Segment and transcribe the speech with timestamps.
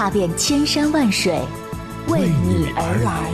[0.00, 1.38] 踏遍千山万水，
[2.08, 3.30] 为你而来。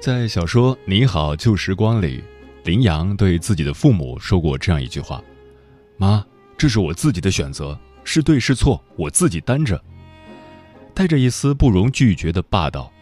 [0.00, 2.24] 在小说《你好旧时光》里，
[2.64, 5.22] 林阳对自己的父母说过这样一句话
[5.98, 6.24] ：“妈，
[6.60, 9.82] 这是我自己的选择，是对是错，我自己担着。”
[10.92, 12.92] 带着一丝不容拒绝的霸道。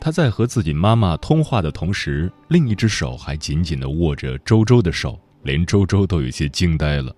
[0.00, 7.14] 他在和自己妈妈通话的同时，另一只手还紧紧地握着周周的手，连周周都有些惊呆了。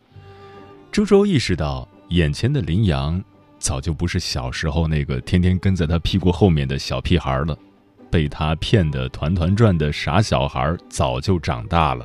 [0.90, 3.22] 周周意识到，眼前的林阳
[3.60, 7.56] 早就不是小时候那个天天跟在他屁股后面的小屁孩了。
[8.10, 12.04] 被他骗得团团转的傻小孩早就长大了，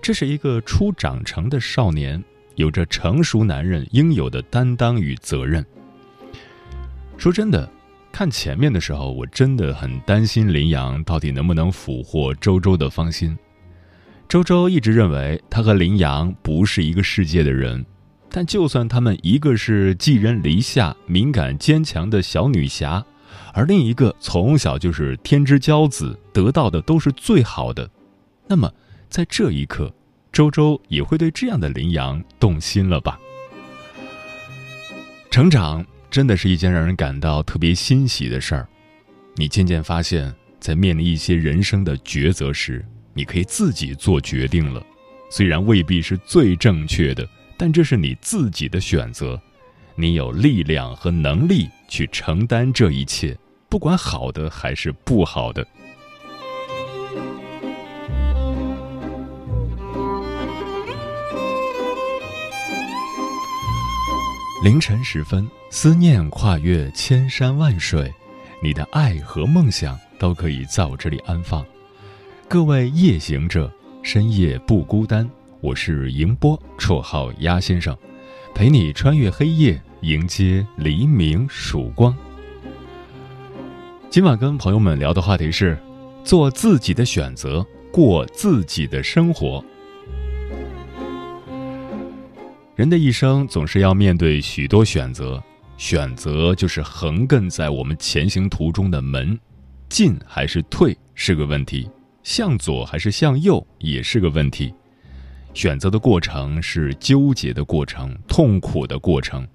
[0.00, 2.22] 这是一个初长成的少年，
[2.56, 5.64] 有着成熟男人应有的担当与责任。
[7.16, 7.70] 说真的，
[8.12, 13.36] 看前面的时候，我真的很担心林阳到底能不能俘获周周的芳心。
[14.28, 17.86] 周周一直认为他和林阳不是一个世界的人，
[18.28, 23.04] 但就算他们一个是寄人篱下、敏感坚强的小女侠。
[23.54, 27.88] 而另一个从小就是天之骄子，得到的都是最好的。
[28.46, 28.70] 那么，
[29.08, 29.94] 在这一刻，
[30.36, 33.18] 周周也会对这样的林阳动心了吧？
[35.30, 38.68] 成长真的是一件让人感到特别欣喜的事儿。
[39.36, 40.30] 你渐渐发现，
[40.60, 44.84] 在面临一些人生的抉择时，你可以自己做决定了。
[45.30, 47.26] 虽然未必是最正确的，
[47.56, 49.40] 但这是你自己的选择。
[49.94, 53.34] 你有力量和能力去承担这一切。
[53.70, 55.66] 不管好的还是不好的。
[64.66, 68.12] 凌晨时分，思念跨越千山万水，
[68.60, 71.64] 你的爱和梦想都可以在我这里安放。
[72.48, 73.72] 各位夜行者，
[74.02, 75.30] 深夜不孤单。
[75.60, 77.96] 我是迎波，绰号鸭先生，
[78.56, 82.12] 陪你穿越黑夜，迎接黎明曙光。
[84.10, 85.78] 今晚跟朋友们聊的话题是：
[86.24, 89.64] 做自己的选择，过自己的生活。
[92.76, 95.42] 人的一生总是要面对许多选择，
[95.78, 99.38] 选择就是横亘在我们前行途中的门，
[99.88, 101.88] 进还是退是个问题，
[102.22, 104.74] 向左还是向右也是个问题。
[105.54, 109.48] 选择的过程是纠结的过程，痛苦的过程。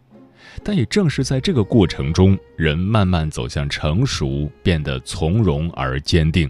[0.64, 6.50] 但也正是在这个过程中，人慢慢走向成熟，变得从容而坚定。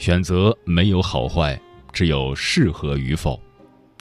[0.00, 1.56] 选择没有好坏，
[1.92, 3.40] 只有适合与否。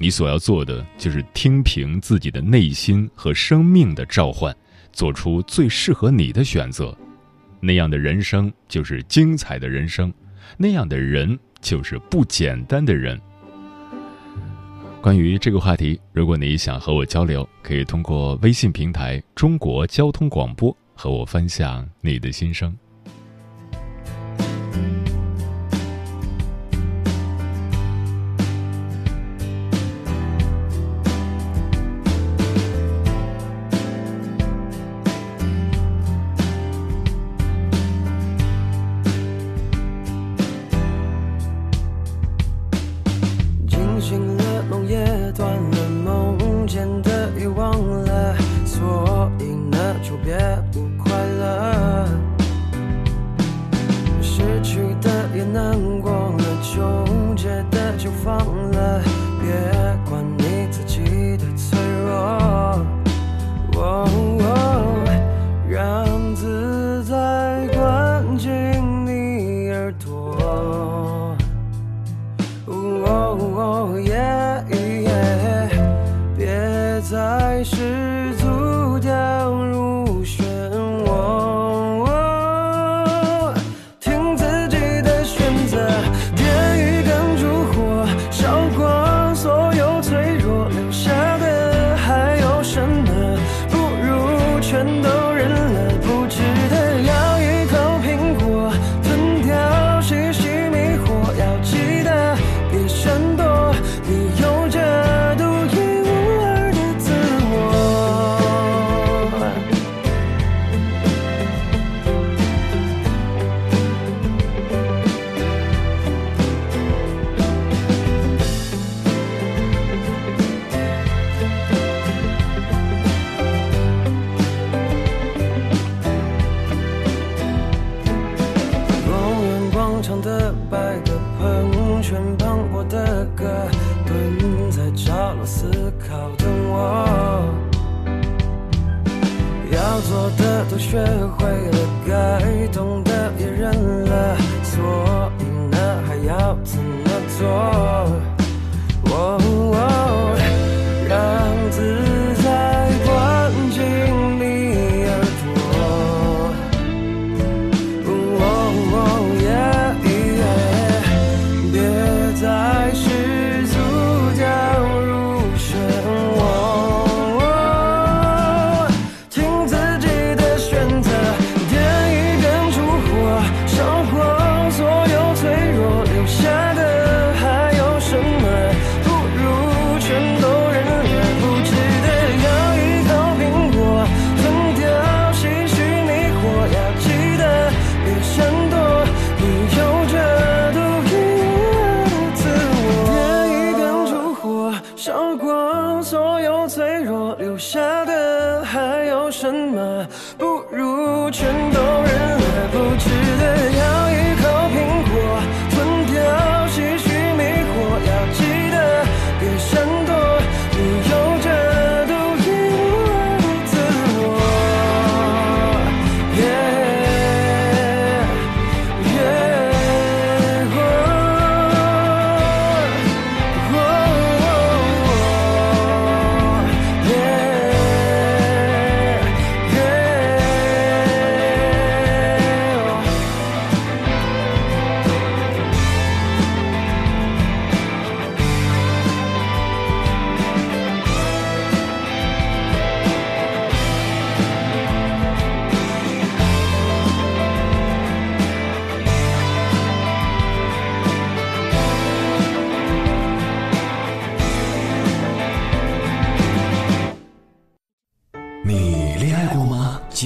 [0.03, 4.53] 你所要做的就是听凭自己的内心和生命的召唤，
[4.91, 6.93] 做出最适合你的选择。
[7.61, 10.13] 那样的人生就是精彩的人生，
[10.57, 13.17] 那样的人就是不简单的人。
[15.01, 22.75] 关于这个话题，如果你想和我交流，可以通过微信平台“中国交通广播”和我分享你的心声。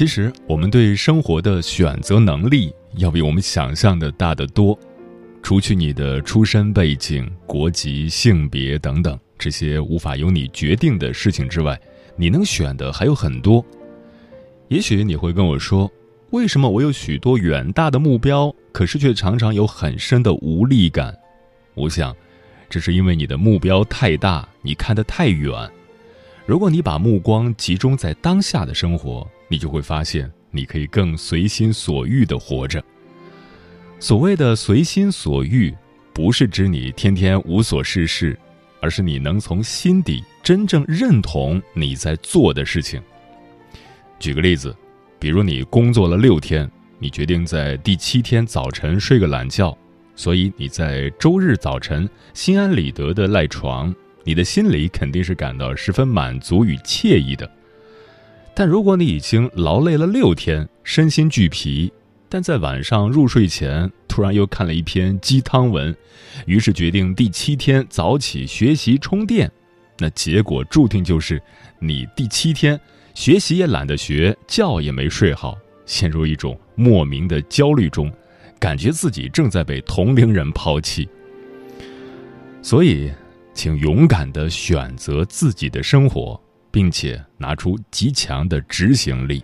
[0.00, 4.78] 其实，我们对生活的选择能力要比我们想象的大得多。
[5.42, 11.78] 除去你的出身背景、国籍、性别等等这些无法由你决定的事情之外，
[12.16, 13.62] 你能选的还有很多。
[14.68, 15.92] 也许你会跟我说
[16.32, 21.14] ：“为什么我有许多远大的目标，可是却常常有很深的无力感？”
[21.76, 22.16] 我想，
[22.70, 25.52] 这是因为你的目标太大，你看得太远。
[26.46, 32.82] 如果你把目光集中在当下的生活，你就会发现，你可以更随心所欲的活着。
[33.98, 35.74] 所谓的随心所欲，
[36.14, 38.38] 不是指你天天无所事事，
[38.80, 43.02] 而是你能从心底真正认同你在做的事情。
[44.20, 44.74] 举个例子，
[45.18, 49.76] 比如你工作了六天，你决定在第七天早晨睡个懒觉，
[50.14, 53.92] 所以你在周日早晨心安理得的赖床，
[54.22, 57.50] 你的心里肯定是感到十分满足与惬意的。
[58.54, 61.90] 但如果你已经劳累了六天，身心俱疲，
[62.28, 65.96] 但在晚上入睡前突然又看了一篇鸡汤文，
[66.46, 69.50] 于是决定第七天早起学习充电，
[69.98, 71.42] 那结果注定就是
[71.78, 72.78] 你第七天
[73.14, 78.12] 学习也懒得学，觉也没睡好，陷入一种莫名的焦虑中，
[78.58, 81.08] 感觉自己正在被同龄人抛弃。
[82.62, 83.10] 所以，
[83.54, 86.38] 请勇敢地选择自己的生活。
[86.70, 89.42] 并且拿出极强的执行力，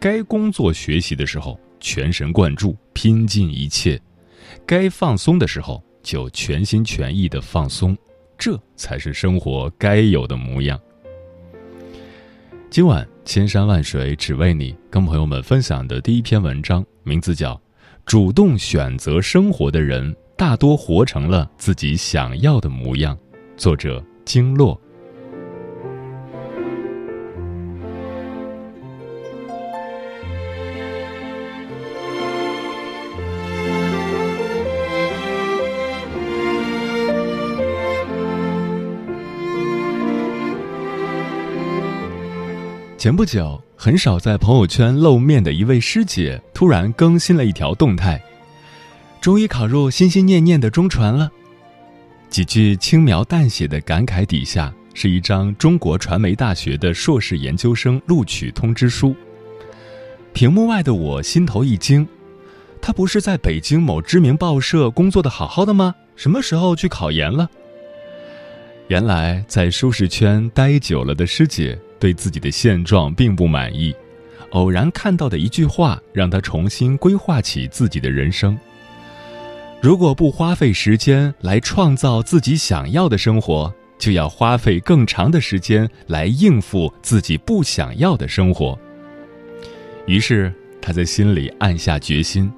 [0.00, 3.96] 该工作学习的时候全神贯注，拼尽一切；
[4.66, 7.96] 该放松的时候就全心全意的放松，
[8.36, 10.78] 这才是生活该有的模样。
[12.70, 17.54] 今晚千山万水只为你，跟朋友们分享的第一篇文章，名字叫
[18.04, 23.16] 《主动选择生活的人，大多活成了自己想要的模样。
[23.56, 24.80] 作者：经络。
[43.04, 48.18] 前不久，很少在朋友圈露面的一位师姐突然更新了一条动态
[49.20, 51.30] ：“终于考入心心念念的中传了。”
[52.30, 59.14] 几句轻描淡写的感慨底下，是一张中国传媒大学的硕士研究生录取通知书。
[60.32, 62.08] 屏幕外的我心头一惊，
[62.80, 65.94] 他不是在北京某知名报社工作的好好的吗？
[66.16, 67.50] 什么时候去考研了？
[68.88, 71.78] 原来在舒适圈待久了的师姐。
[72.04, 73.96] 对自己的现状并不满意，
[74.50, 78.58] 偶然看到的一句话让他重新规划起自己的人生。
[79.80, 88.78] 如果不花费时间来创造自己想要的生活，就要花费更长的时间来应付自己不想要的生活。
[90.06, 92.52] 于是他在心里暗下决心：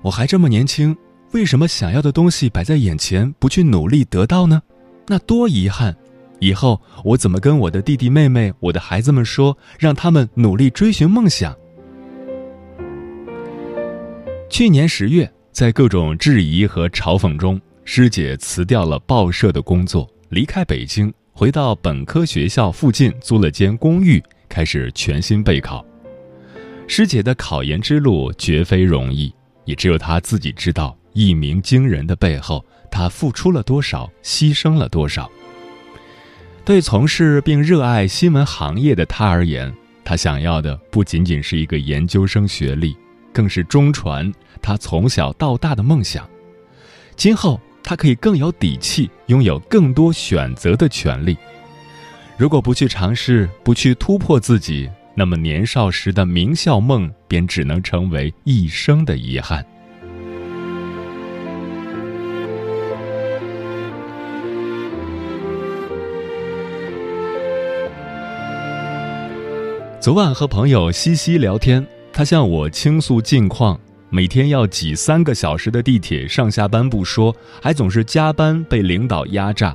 [0.00, 0.96] 我还这么年轻，
[1.32, 4.62] 为什么想要的东西摆在眼前不去努力得到呢？
[5.06, 5.94] 那多遗憾！
[6.40, 11.56] 以后我怎么跟我的弟弟妹妹、我的孩子们说，让他们努力追寻梦想？
[14.50, 25.84] 去年十月，在各种质疑和嘲讽中，师姐辞掉了报社的工作，离开北京，回到本科学校附近租了间公寓，开始全新备考。
[26.86, 35.30] 师姐的考研之路绝非容易，也只有她自己知道，一鸣惊人的背后，她付出了多少，牺牲了多少。
[36.64, 39.70] 对从事并热爱新闻行业的他而言，
[40.02, 42.96] 他想要的不仅仅是一个研究生学历，
[43.34, 46.26] 更是中传他从小到大的梦想。
[47.16, 51.36] 今后他可以更有底气，拥有更多选择的权利。
[52.38, 59.64] 如果不去尝试，不去突破自己，那么年少时的名校梦便只能成为一生的遗憾。
[70.04, 71.82] 昨晚和朋友西西聊天，
[72.12, 73.80] 他向我倾诉近况：
[74.10, 79.74] 每天要挤三个小时的地铁上下班不说，还总是加班被领导压榨。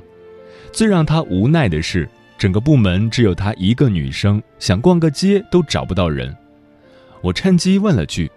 [0.72, 2.08] 最让他无奈的是，
[2.38, 6.38] 整个部门只有他一个女生，想逛个街都找不到人。
[7.22, 8.30] 我趁机问了句：“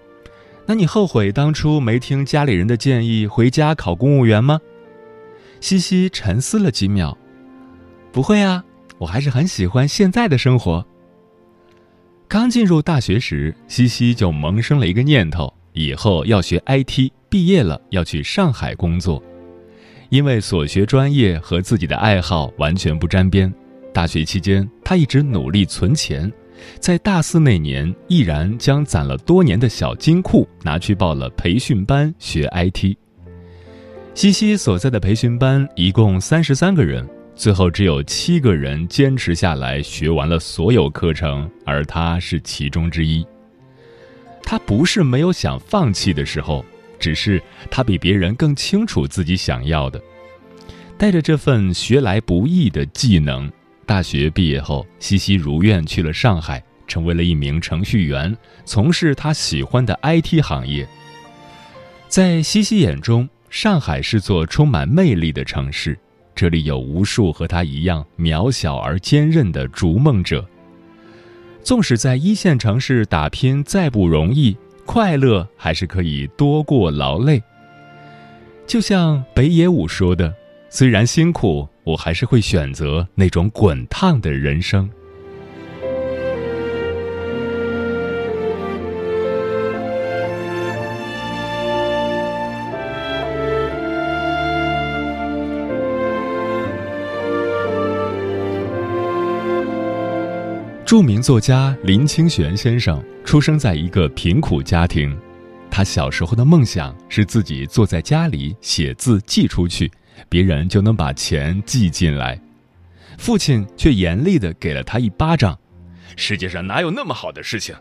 [0.64, 4.58] 那你后悔当初没听家里人的建议回家考公务员吗？”
[5.60, 7.14] 西西沉思了几秒
[8.10, 8.64] ：“不会啊，
[8.96, 10.82] 我还是很喜欢现在的生活。”
[12.32, 19.22] 刚进入大学时，西西就萌生了一个念头：以后要学 IT，毕业了要去上海工作。
[20.08, 23.52] 因为所学专业和自己的爱好完全不沾边，
[23.92, 26.32] 大学期间他一直努力存钱，
[26.80, 32.96] 在大四那年，毅然将攒了多年的小金库拿去报了培训班学 IT。
[34.14, 37.06] 西西所在的培训班一共三十三个人。
[37.34, 43.26] 最后只有七个人坚持下来，学完了所有课程，而他是其中之一。
[44.42, 46.64] 他不是没有想放弃的时候，
[46.98, 50.00] 只是他比别人更清楚自己想要的。
[50.98, 53.50] 带着这份学来不易的技能，
[53.86, 60.86] 大学毕业后，西西如愿去了上海，成为了一名程序员，从事他喜欢的 IT 行业。
[62.06, 65.98] 在西西眼中，上海是座充满魅力的城市。
[66.34, 70.44] 这里有无数和他一样渺小而坚韧的逐梦者。
[71.62, 77.42] 纵使在一线城市打拼再不容易，快乐还是可以多过劳累。
[78.66, 80.34] 就像北野武说的
[80.70, 84.90] ：“虽然辛苦，我还是会选择那种滚烫的人生。”
[100.92, 105.18] 著名作家林清玄先生出生在一个贫苦家庭，
[105.70, 109.90] 他小时候的梦想是自己坐在家里写字寄出去，
[110.28, 112.38] 别人就能把钱寄进来。
[113.16, 115.58] 父亲却严厉地给了他一巴掌
[116.14, 117.74] ：“世界上哪有那么好的事情？”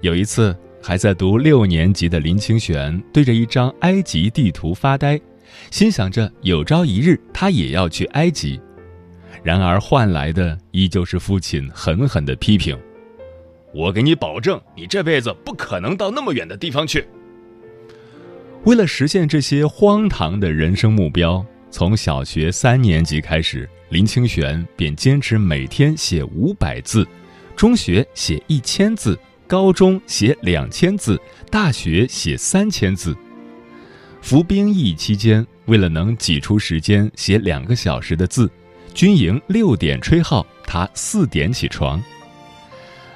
[0.00, 5.20] 有一次，还在读六年级的林清玄对着一张埃及地图发呆，
[5.72, 8.60] 心想着有朝一日他也要去埃及。
[9.42, 12.78] 然而换来的依旧是父亲狠狠的批评
[13.74, 17.04] ：“我给你保证，你这辈子不可能到那么远的地方去。”
[18.64, 27.04] 为了实现这些荒唐的人生目标，从小学三年级开始，林清玄便坚持每天写五百字，
[27.56, 29.18] 中学写一千字，
[29.48, 31.20] 高中写两千字，
[31.50, 33.16] 大学写三千字。
[34.20, 38.48] 服兵役期间，为了能挤出时间写两个小时的字，
[38.92, 42.02] 军营六点吹号，他四点起床。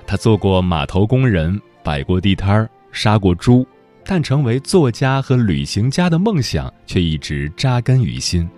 [0.06, 3.66] 他做过码头工人，摆过地摊儿，杀过猪，
[4.04, 8.48] 但成为作家和旅行家的梦想却一直扎根于心。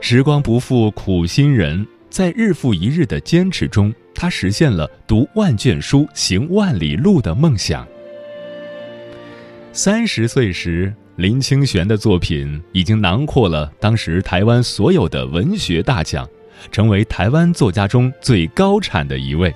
[0.00, 7.86] 时光不负苦心人，在日复一日的坚持中，他实现了读万卷书、行万里路的梦想。
[9.72, 10.92] 三十岁时。
[11.16, 16.26] 林清玄的作品已经囊括了当时台湾所有的文学大奖，
[16.70, 19.54] 成为台湾作家中最高产的一位。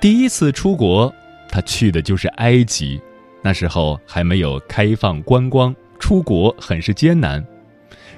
[0.00, 1.12] 第一次出国，
[1.50, 3.00] 他去的就是埃及，
[3.42, 7.44] 那时候还没有开放观光，出国很是艰难。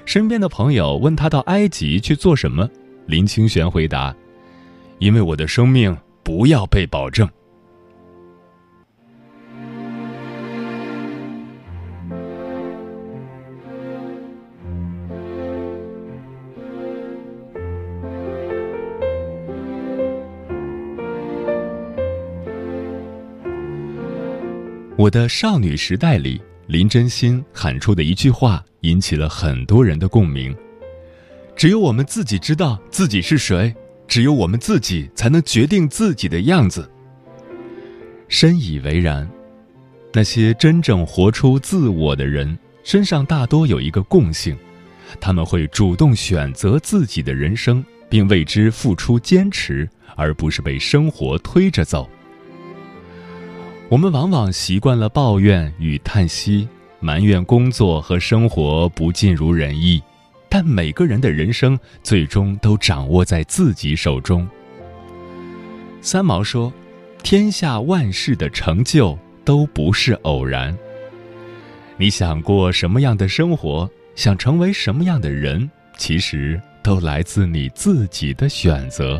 [0.05, 2.67] 身边的朋友问他到埃及去做什么，
[3.07, 4.15] 林清玄回答
[4.99, 7.29] ：“因为我的生命不要被保证。”
[24.99, 30.53] 我的少女时代里，林真心喊出的一句话引起了很多人的共鸣：
[31.55, 33.73] 只有我们自己知道自己是谁，
[34.09, 36.91] 只有我们自己才能决定自己的样子。
[38.27, 39.25] 深以为然。
[40.11, 44.53] 那些真正活出自我的人，身上大多有一个共性：
[45.21, 52.09] 他们会主动选择自己的人生，并为之付出坚持，而不是被生活推着走。
[53.89, 56.67] 我们往往习惯了抱怨与叹息，
[56.99, 59.99] 埋怨工作和生活不尽如人意，
[60.47, 64.47] 但每个人的人生最终都掌握在自己手中。
[66.01, 66.71] 三毛说
[67.23, 70.77] ：“天下万事的成就都不是偶然。
[71.97, 79.19] 你想过什么样的生活，想成为什么样的人，其实都来自你自己的选择。”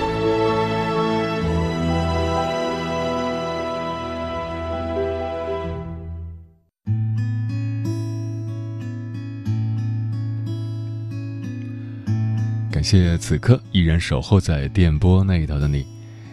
[12.91, 15.85] 谢此刻依然守候在电波那一头的你，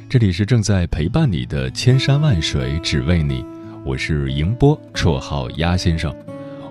[0.09, 3.45] 这里是正在陪伴你的千山万水只为你，
[3.85, 6.13] 我是迎波，绰号鸭先生。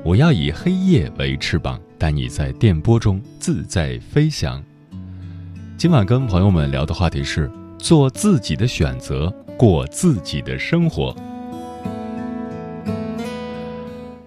[0.04, 4.62] 我要以黑夜为翅膀，带你在电波中自在飞翔。
[5.78, 11.16] 今晚跟朋友们聊的话题是：做自己的选择，过自己的生活。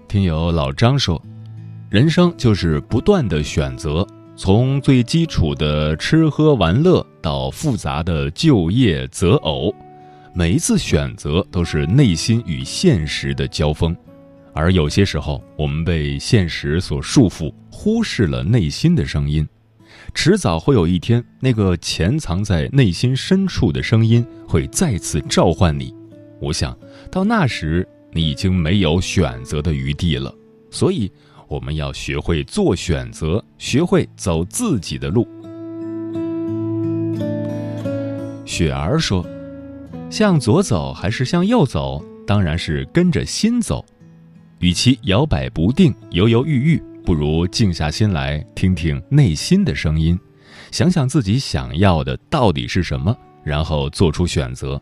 [0.09, 1.23] 听友老张说，
[1.91, 4.07] 人生就是不断的选择。
[4.43, 9.71] 从最基础的吃喝玩乐到复杂的就业择偶，
[10.33, 13.95] 每一次选择都是内心与现实的交锋，
[14.55, 19.47] 而有些时候我们被现实所束缚，忽视了内心的声音。
[20.15, 25.95] 迟早会有一天，那个潜藏在内心深处的声音会再次召唤你。
[26.41, 26.75] 我想
[27.13, 30.35] 到那时，你已经没有选择的余地了，
[30.71, 31.13] 所以。
[31.51, 35.27] 我们要学会做选择，学会走自己的路。
[38.47, 39.27] 雪儿说
[40.09, 42.01] ：“向左走还是向右走？
[42.25, 43.85] 当然是跟着心走。
[44.61, 50.17] 与其摇摆不定、犹犹豫豫，不如静下心来听听内心的声音，
[50.71, 54.81] 想想自己想要的到底是什么，然后做出选择。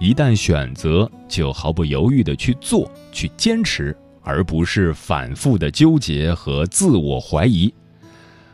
[0.00, 7.72] 一旦选择，就毫不犹豫的去做，去坚持。”而不是反复的纠结和自我怀疑。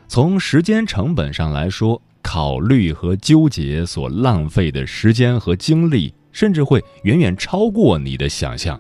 [0.07, 8.79] 从时间成本上来说，考虑和纠结所浪费的时间和精力，甚至会远远超过你的想象。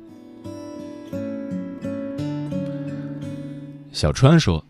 [3.92, 4.64] 小川说：“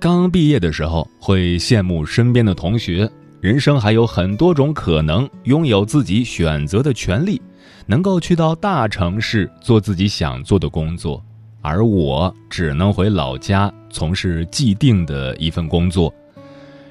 [0.00, 3.08] 刚毕业的时候会羡慕身边的同学，
[3.40, 7.40] 人生还有很多种可能，拥有自己选择的权利，
[7.86, 11.24] 能够去到大城市做自己想做的工作，
[11.64, 16.12] 而我只能回老家从事既定的一份工作。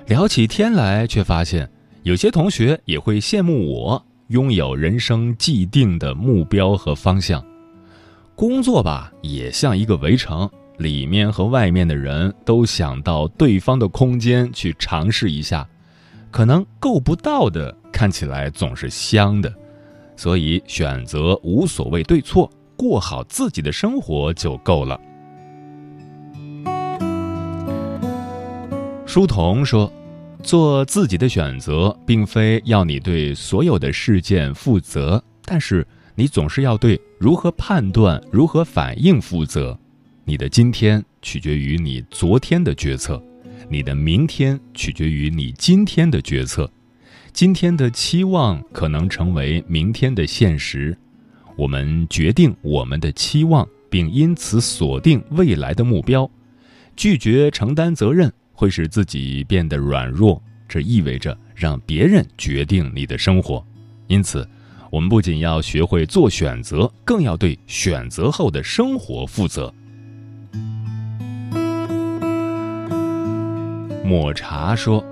[0.07, 1.69] 聊起天来，却发现
[2.01, 7.45] 有些同学也会羡慕我拥有人生既定的目标和方向。
[8.33, 15.65] 工作吧，也像一个围城。”里面和外面的人都想到对方的空间去尝试一下，
[16.31, 19.53] 可能够不到的，看起来总是香的，
[20.17, 22.49] 所以选择无所谓对错，
[22.83, 24.99] 过好自己的生活就够了。
[29.05, 29.89] 书童说
[30.43, 39.79] ：“做自己的选择，并非要你对所有的事件负责，但是你总是要对如何判断、如何反应负责。”
[40.27, 43.23] 你的今天取决于你昨天的决策，
[43.69, 46.69] 你的明天取决于你今天的决策。
[47.31, 50.97] 今天的期望可能成为明天的现实。
[51.55, 56.29] 我们决定我们的期望，并因此锁定未来的目标。
[56.95, 63.65] 拒绝承担责任会使自己变得软弱，这意味着让别人决定你的生活。
[64.07, 64.47] 因此，
[64.91, 69.73] 我们不仅要学会做选择，更要对选择后的生活负责。
[74.03, 75.03] 抹茶说：“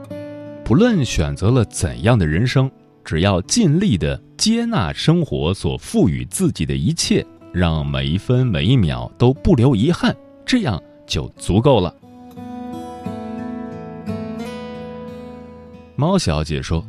[0.63, 2.69] 不论选择了怎样的人生，
[3.03, 11.95] 只要尽力的接纳生活所赋予自己的一切，让每一分每一秒都不留遗憾，这样就足够了。”
[15.95, 16.83] 猫小姐说：“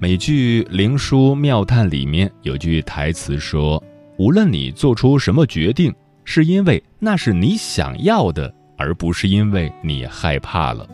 [0.00, 3.82] 美剧《灵书妙探》里面有句台词说
[4.18, 10.88] ：‘无论你做出什么决定，是因为那是你想要的，而不是因为你害怕了。’”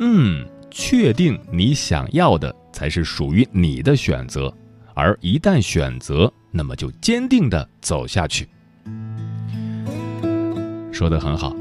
[0.00, 4.52] 嗯，确定你想要的才是属于你的选择，
[4.94, 8.48] 而一旦选择，那么就坚定的走下去。
[10.92, 11.54] 说的很好，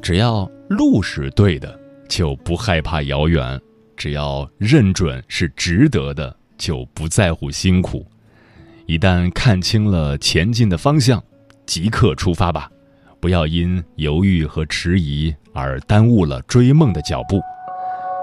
[0.00, 3.58] 只要路是对的，就不害怕遥远；
[3.96, 8.06] 只要认准是值得的，就不在乎辛苦。
[8.86, 11.22] 一旦看清了前进的方向，
[11.66, 12.70] 即刻出发吧。
[13.20, 17.38] 不要因犹豫和迟疑而耽误了追梦的脚步。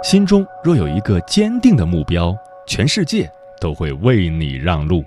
[0.03, 3.29] 心中若有一个坚定的目标，全世界
[3.59, 5.03] 都会为你让路。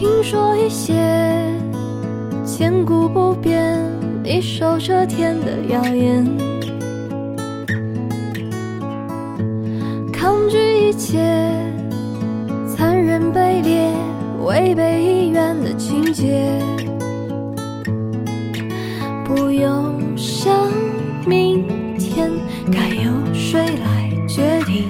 [0.00, 0.94] 听说一些
[2.46, 3.78] 千古不变。
[4.24, 6.24] 一手遮天的谣言，
[10.10, 11.18] 抗拒一切
[12.66, 13.90] 残忍卑劣、
[14.42, 16.58] 违背意愿的情节，
[19.24, 20.54] 不用想
[21.26, 21.66] 明
[21.98, 22.30] 天
[22.72, 24.88] 该由谁来决定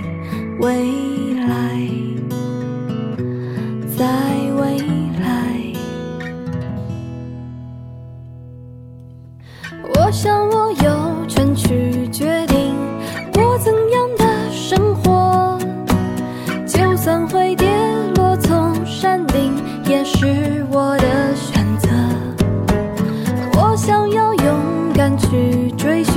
[25.21, 26.15] 去追寻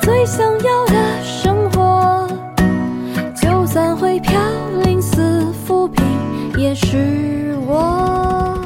[0.00, 2.28] 最想要的生活
[3.34, 4.40] 就算会飘
[4.84, 6.04] 零似浮萍
[6.56, 8.58] 也是我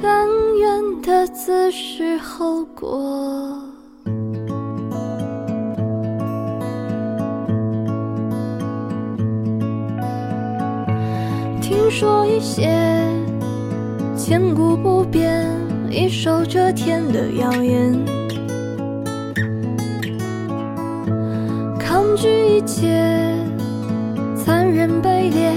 [0.00, 3.60] 甘愿的自食后果。
[11.60, 12.68] 听说一些
[14.16, 15.46] 千古不变
[15.90, 18.15] 一手遮天的谣言。
[22.66, 22.88] 一切
[24.34, 25.52] 残忍卑劣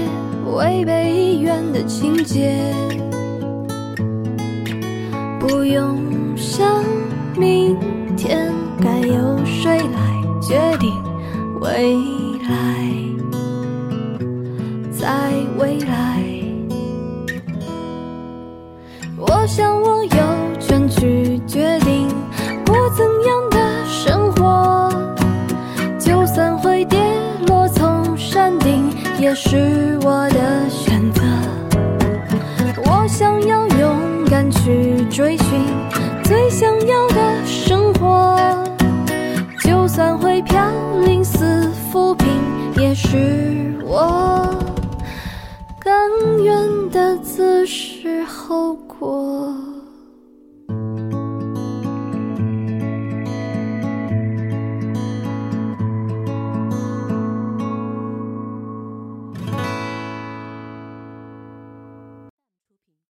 [0.54, 2.72] 违背意愿的情节。
[5.40, 5.98] 不用
[6.36, 6.84] 想，
[7.36, 7.76] 明
[8.16, 10.92] 天该由谁来决定。
[11.60, 12.09] 唯一。